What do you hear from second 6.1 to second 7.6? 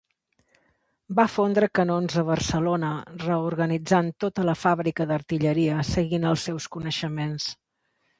els seus coneixements.